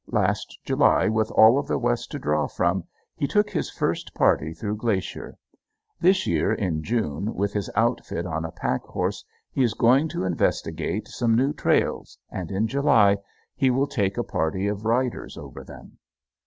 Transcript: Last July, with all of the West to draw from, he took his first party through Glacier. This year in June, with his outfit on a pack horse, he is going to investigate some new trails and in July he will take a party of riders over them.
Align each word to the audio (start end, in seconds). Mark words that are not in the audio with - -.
Last 0.09 0.57
July, 0.65 1.09
with 1.09 1.29
all 1.29 1.59
of 1.59 1.67
the 1.67 1.77
West 1.77 2.09
to 2.09 2.17
draw 2.17 2.47
from, 2.47 2.85
he 3.17 3.27
took 3.27 3.51
his 3.51 3.69
first 3.69 4.15
party 4.15 4.51
through 4.51 4.77
Glacier. 4.77 5.37
This 5.99 6.25
year 6.25 6.51
in 6.51 6.81
June, 6.81 7.35
with 7.35 7.53
his 7.53 7.69
outfit 7.75 8.25
on 8.25 8.43
a 8.43 8.49
pack 8.51 8.81
horse, 8.81 9.23
he 9.51 9.61
is 9.61 9.75
going 9.75 10.09
to 10.09 10.23
investigate 10.25 11.07
some 11.07 11.35
new 11.35 11.53
trails 11.53 12.17
and 12.31 12.49
in 12.49 12.65
July 12.67 13.17
he 13.53 13.69
will 13.69 13.85
take 13.85 14.17
a 14.17 14.23
party 14.23 14.65
of 14.67 14.85
riders 14.85 15.37
over 15.37 15.63
them. 15.63 15.99